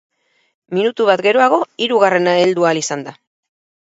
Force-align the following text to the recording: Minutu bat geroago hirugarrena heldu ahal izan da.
Minutu 0.77 1.05
bat 1.09 1.21
geroago 1.25 1.59
hirugarrena 1.87 2.33
heldu 2.45 2.65
ahal 2.71 2.81
izan 2.81 3.05
da. 3.09 3.15